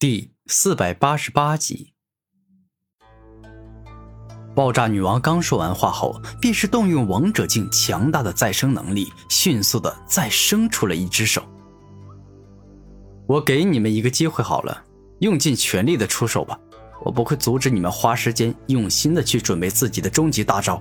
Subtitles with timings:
[0.00, 1.92] 第四百八十八集，
[4.54, 11.42] 爆炸女王刚说完话后，便是动用王者境强大的再生能力，迅速的再生出了一只手。
[13.26, 14.84] 我给你们一个机会好了，
[15.18, 16.56] 用尽全力的出手吧，
[17.00, 20.80] 我不会阻止你们花时间用心的去准备自己的终极大招。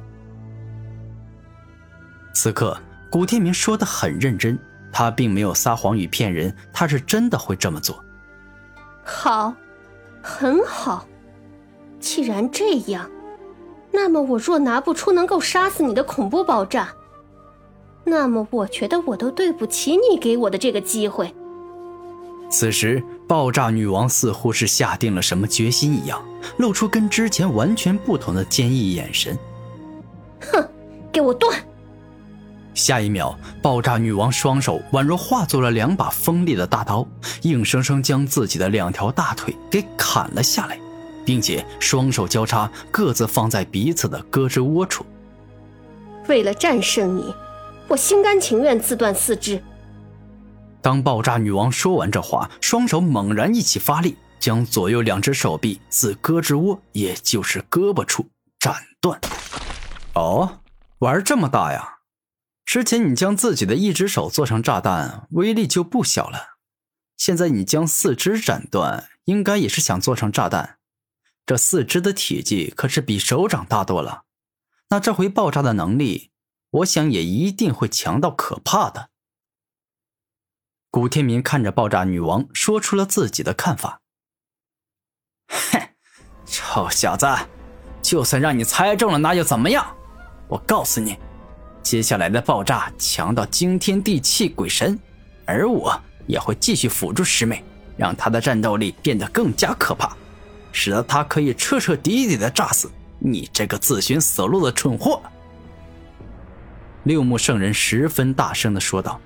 [2.35, 2.79] 此刻，
[3.11, 4.59] 古天明说的很认真，
[4.91, 8.03] 他并没有撒谎与骗人，他是真的会这么做。
[9.09, 9.53] 好，
[10.21, 11.07] 很好。
[11.97, 13.09] 既然这样，
[13.91, 16.93] 那么我若拿不出能够杀死你的恐怖爆炸，
[18.03, 21.33] 那么我觉得我都对不起你给我的这个机会。
[22.49, 26.21] 此时，爆炸女王似乎是下定了什么决心一样，
[26.57, 29.37] 露出跟之前完全不同的坚毅眼神。
[30.51, 30.69] 哼，
[31.13, 31.57] 给我断！
[32.77, 37.05] 下一秒，爆炸女王双手宛若化作了两把锋利的大刀，
[37.41, 40.79] 硬生生将自己的两条大腿给砍了下来，
[41.25, 45.03] 并且双手交叉，各自放在彼此的胳肢窝处。
[46.27, 47.33] 为了战胜你，
[47.87, 49.59] 我心甘情愿自断四肢。
[50.79, 58.27] 当爆炸女王说完这话，双手猛然一起发力，将左右两只手臂自胳肢窝，也就是胳膊处
[58.59, 59.19] 斩断。
[60.13, 60.59] 哦，
[60.99, 61.96] 玩这么大呀！
[62.67, 66.57] 之前你将自己的一只手做成炸弹，威力就不小了。
[67.15, 70.77] 现在你将四肢斩断，应该也是想做成炸弹。
[71.45, 74.25] 这四肢的体积可是比手掌大多了。
[74.89, 76.31] 那这回爆炸的能力，
[76.71, 79.11] 我想也一定会强到可怕的。
[80.91, 84.01] 古天明看着爆炸女王，说出了自己的看法
[85.47, 85.89] ：“哼，
[86.45, 87.25] 臭小子，
[88.01, 89.95] 就算让你猜中了，那又怎么样？
[90.49, 91.17] 我告诉你。”
[91.87, 94.99] 接下来的爆炸强到惊天地泣鬼神，
[95.45, 97.63] 而我也会继续辅助师妹，
[97.95, 100.13] 让她的战斗力变得更加可怕，
[100.73, 105.21] 使得她可以彻彻底底的炸死你这个自寻死路的蠢货。
[107.03, 109.21] 六目圣人十分大声的说道：“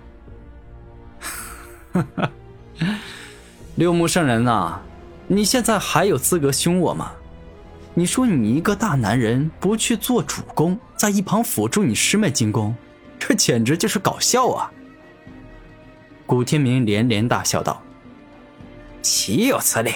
[3.73, 4.77] 六目圣人呐，
[5.27, 7.11] 你现在还有资格凶我吗？”
[7.93, 12.73] 你说你一个大男人不去做主攻，在一旁辅助你师妹进攻，
[13.19, 14.71] 这简直就是搞笑啊！
[16.25, 17.81] 古天明连连大笑道
[19.03, 19.95] ：“岂有此理！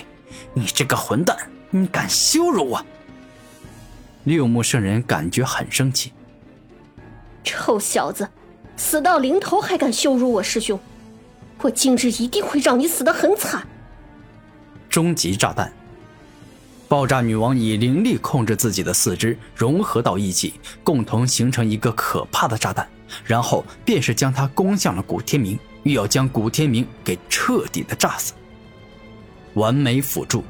[0.54, 1.38] 你这个混蛋，
[1.70, 2.86] 你敢羞辱我！”
[4.26, 6.12] 六目圣人感觉很生气
[7.46, 8.28] ：“臭小子，
[8.76, 10.78] 死到临头还敢羞辱我师兄！
[11.62, 13.66] 我今日一定会让你死得很惨！”
[14.90, 15.72] 终极炸弹。
[16.88, 20.54] 爆炸女王以灵力控制自己的四肢，融合到一起，
[20.84, 22.88] 共同形成一个可怕的炸弹，
[23.24, 28.34] 然后便是将它攻向了古天明，欲要将古天明给彻底的炸死。
[29.56, 30.44] 完美辅助，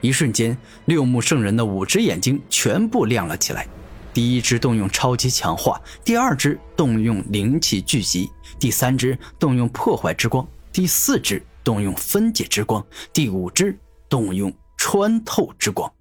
[0.00, 0.56] 一瞬间，
[0.86, 3.66] 六目圣人的五只眼睛全部亮了起来。
[4.12, 8.28] 第一只动用超级强化，第二只动用灵气聚集，
[8.58, 13.78] 第三只动用破坏之光，第四只动用分解之光，第五只
[14.08, 14.52] 动用。
[14.84, 15.94] 穿透之光，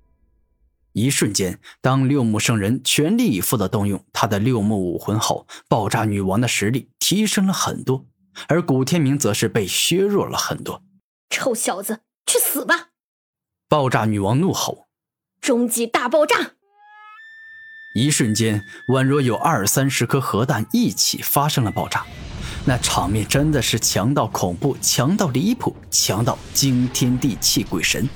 [0.93, 8.07] 一瞬间，当六目圣人全力以赴的动用他的六目武魂后，爆炸女王的实力提升了很多，
[8.47, 10.81] 而古天明则是被削弱了很多。
[11.29, 12.87] 臭小子，去死吧！
[13.69, 14.87] 爆炸女王怒吼
[15.39, 16.53] ：“终极大爆炸！”
[17.93, 22.03] 一瞬间，宛若有二三十颗核弹一起发生了爆炸，
[22.65, 28.09] 那场面真的是强到恐怖，强到离谱，强到惊天地泣鬼神。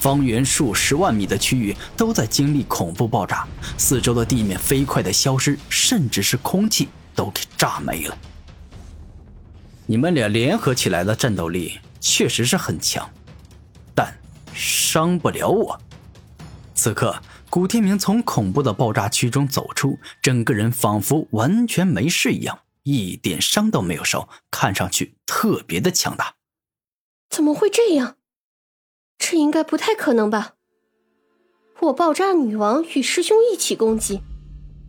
[0.00, 8.16] 方圆数十万米的区域都在经历恐怖爆炸，四周的地面飞快的消失，甚至是空气都给炸没了。
[9.86, 13.08] 你们俩联合起来的战斗力确实是很强，
[13.94, 14.16] 但
[14.54, 15.80] 伤不了我。
[16.74, 17.20] 此刻，
[17.50, 26.34] 古天明从恐怖的爆炸区中走出，整个人仿佛完全没事一样，一点伤都没有受，看上去特别的强大。
[27.30, 28.17] 怎么会这样？
[29.18, 30.54] 这应该不太可能吧？
[31.80, 34.20] 我爆炸女王与师兄一起攻击，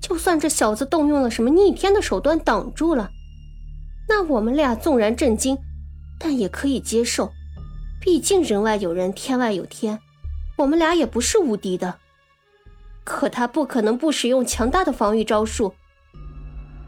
[0.02, 3.12] 就算这小子动用了什么逆天的手段挡住了，
[4.08, 5.58] 那我们俩纵然震惊，
[6.20, 7.32] 但也可以接受。
[8.02, 10.00] 毕竟人外有人，天外有天，
[10.58, 11.96] 我们俩也不是无敌的。
[13.04, 15.74] 可他不可能不使用强大的防御招数，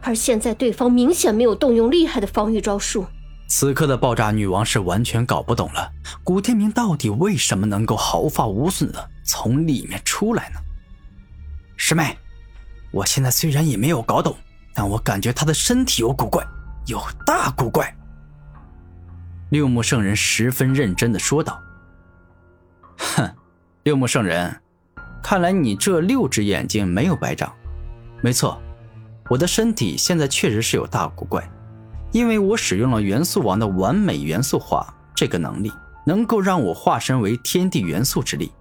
[0.02, 3.06] 而现在对方明显没有动用厉害的防御招数。
[3.54, 5.92] 此刻的爆炸女王是完全搞不懂了，
[6.24, 10.60] 古天明到底为什么能够毫发无损的从里面出来呢？
[11.76, 12.18] 师妹，
[12.92, 14.38] 我现在虽然也没有搞懂，
[14.74, 16.42] 但我感觉他的身体有古怪，
[16.88, 17.94] 有大古怪。
[19.50, 21.60] 六目圣人十分认真的说道
[22.98, 23.36] ：“哼
[23.84, 24.62] 六目圣人，
[25.22, 27.54] 看来你这六只眼睛没有白长。
[28.22, 28.62] 没错，
[29.30, 31.46] 我的身体现在确实是有大古怪，
[32.12, 35.72] 因为我使用了元素王的完美元素化这个能力，
[36.06, 38.52] 能够让我化身为天地元素之力。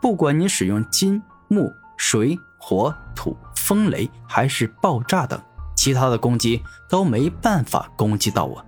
[0.00, 5.40] 不管你使用金、木、水、火、土、风、雷，还是爆炸等
[5.76, 8.64] 其他的攻击，都没办法攻击到我。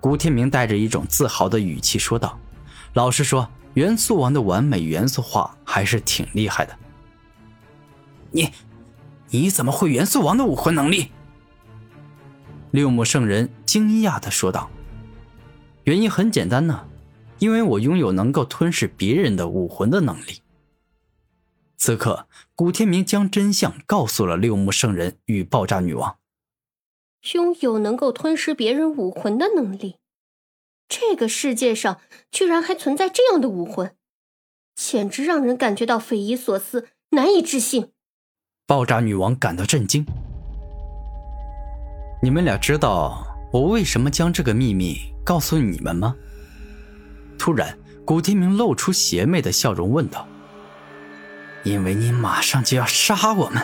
[0.00, 2.38] 古天明带着一种自豪的语气说道
[2.94, 6.78] ：“老实说。”元素王的完美元素化还是挺厉害的。
[8.30, 8.48] 你，
[9.30, 11.10] 你怎么会元素王的武魂能力？
[12.74, 14.68] 六目圣人惊讶的说道
[15.86, 16.88] ：“原因很简单呢，
[17.38, 20.42] 因为我拥有能够吞噬别人的武魂的能力。”
[21.78, 22.26] 此刻，
[22.56, 26.16] 古天明将真相告诉了六目圣人与爆炸女王
[27.34, 29.98] ：“拥有能够吞噬别人武魂的能力。”
[30.90, 32.00] 这个世界上
[32.32, 33.94] 居然还存在这样的武魂，
[34.74, 37.92] 简直让人感觉到匪夷所思、难以置信。
[38.66, 40.04] 爆炸女王感到震惊。
[42.24, 43.22] 你们俩知道
[43.52, 46.16] 我为什么将这个秘密告诉你们吗？
[47.38, 50.26] 突然，古天明露出邪魅的笑容，问道
[51.64, 53.62] ：“因为你马上就要杀我们，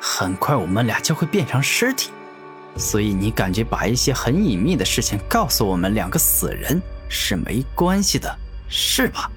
[0.00, 2.10] 很快我们俩就会变成尸体。”
[2.78, 6.80] 所以你感觉把一些很隐秘的事情告诉我们两个死人
[7.10, 8.34] 是没关系的，
[8.70, 9.30] 是吧？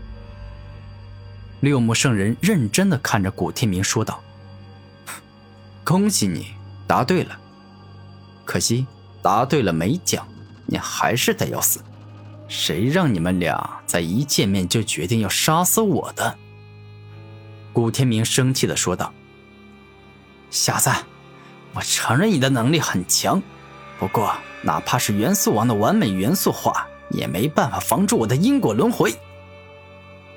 [1.59, 4.23] 六目圣人认真的看着古天明说道
[5.83, 6.53] ：“恭喜你
[6.87, 7.37] 答对了，
[8.51, 8.85] 可惜
[9.21, 10.27] 答对了没奖，
[10.65, 11.79] 你还是得要死。
[12.49, 16.37] 谁让你们俩在一见面就决定要杀死我的？”
[17.71, 19.13] 古天明生气的说道
[20.51, 20.89] ：“小子。”
[21.73, 23.41] 我承认你的能力很强，
[23.97, 29.15] 不过哪怕是元素王的完美元素化，也没办法防住我的因果轮回。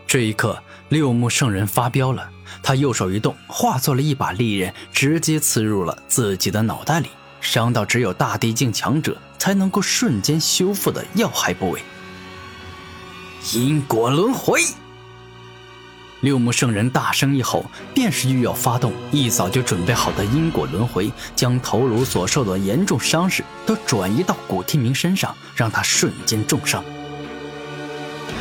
[0.07, 2.31] 这一刻，六目圣人发飙了，
[2.63, 7.09] 他右手一动，化作了一把利刃，直接刺入了自己的脑袋里，
[7.44, 11.81] 伤到只有大地境强者才能够瞬间修复的要害部位。
[13.52, 14.62] 因果轮回。
[16.23, 26.82] 六目圣人大声一吼，便是欲要发动一早就准备好的因果轮回，将头颅所受的严重伤势都转移到古天明身上，让他瞬间重伤。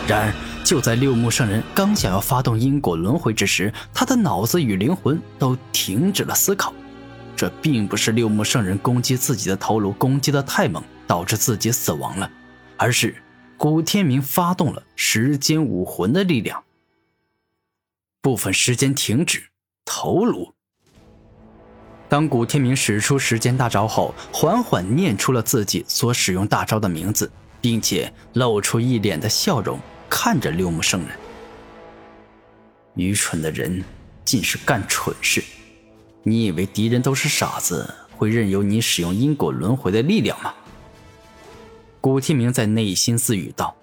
[0.07, 0.33] 然而，
[0.63, 6.73] 就在六目圣人刚想要发动因果轮回之时，他的脑子与灵魂都停止了思考。
[7.35, 12.29] 这并不是六目圣人攻击自己的头颅攻击的太猛，导致自己死亡了，
[12.77, 13.15] 而是
[13.57, 16.63] 古天明发动了时间武魂的力量。
[18.21, 19.43] 部分时间停止，
[19.83, 20.53] 头颅。
[22.07, 29.79] 当古天明使出时间大招后，缓缓念出了自己所使用大招的名字，并且露出一脸的笑容，
[30.09, 31.09] 看着六目圣人。
[32.95, 33.83] 愚蠢的人，
[34.23, 35.43] 尽是干蠢事。
[36.23, 40.53] 你以为敌人都是傻子，会任由你使用因果轮回的力量吗？
[41.99, 43.75] 古天明在内心自语道。